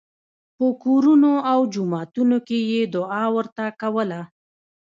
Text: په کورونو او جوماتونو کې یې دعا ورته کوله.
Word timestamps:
په 0.57 0.65
کورونو 0.83 1.31
او 1.51 1.59
جوماتونو 1.73 2.37
کې 2.47 2.57
یې 2.71 2.81
دعا 2.95 3.23
ورته 3.35 3.65
کوله. 3.81 4.21